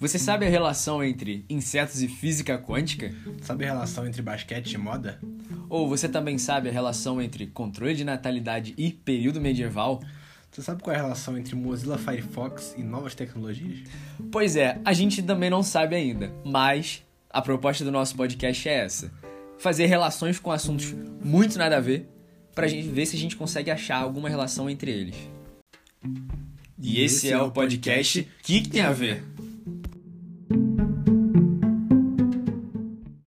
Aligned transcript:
Você 0.00 0.16
sabe 0.16 0.46
a 0.46 0.48
relação 0.48 1.02
entre 1.02 1.44
insetos 1.50 2.02
e 2.02 2.06
física 2.06 2.56
quântica? 2.56 3.12
Sabe 3.42 3.64
a 3.64 3.72
relação 3.72 4.06
entre 4.06 4.22
basquete 4.22 4.74
e 4.74 4.78
moda? 4.78 5.18
Ou 5.68 5.88
você 5.88 6.08
também 6.08 6.38
sabe 6.38 6.68
a 6.68 6.72
relação 6.72 7.20
entre 7.20 7.48
controle 7.48 7.96
de 7.96 8.04
natalidade 8.04 8.74
e 8.78 8.92
período 8.92 9.40
medieval? 9.40 10.00
Você 10.52 10.62
sabe 10.62 10.82
qual 10.82 10.94
é 10.94 10.98
a 11.00 11.02
relação 11.02 11.36
entre 11.36 11.56
Mozilla 11.56 11.98
Firefox 11.98 12.76
e 12.78 12.82
novas 12.84 13.16
tecnologias? 13.16 13.80
Pois 14.30 14.54
é, 14.54 14.80
a 14.84 14.92
gente 14.92 15.20
também 15.20 15.50
não 15.50 15.64
sabe 15.64 15.96
ainda, 15.96 16.32
mas 16.44 17.02
a 17.28 17.42
proposta 17.42 17.84
do 17.84 17.90
nosso 17.90 18.14
podcast 18.14 18.68
é 18.68 18.84
essa: 18.84 19.12
fazer 19.58 19.86
relações 19.86 20.38
com 20.38 20.52
assuntos 20.52 20.94
muito 21.24 21.58
nada 21.58 21.76
a 21.76 21.80
ver, 21.80 22.08
pra 22.54 22.68
gente 22.68 22.86
ver 22.86 23.04
se 23.04 23.16
a 23.16 23.18
gente 23.18 23.34
consegue 23.34 23.68
achar 23.68 23.96
alguma 23.96 24.28
relação 24.28 24.70
entre 24.70 24.92
eles. 24.92 25.16
E 26.80 27.02
esse 27.02 27.28
é, 27.28 27.32
é 27.32 27.42
o 27.42 27.50
podcast 27.50 28.28
Que 28.44 28.62
Tem 28.68 28.82
a 28.82 28.92
Ver. 28.92 29.24